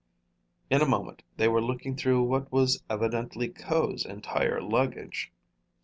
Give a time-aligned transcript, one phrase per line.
[0.71, 5.31] In a moment they were looking through what was evidently Ko's entire luggage.